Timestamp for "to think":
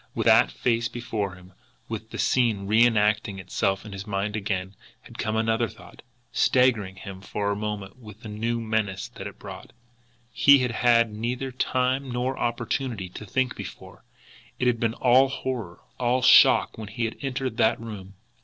13.09-13.55